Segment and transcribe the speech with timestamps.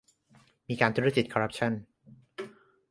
[0.67, 1.73] มีการทุจริต คอร์รัปชั่น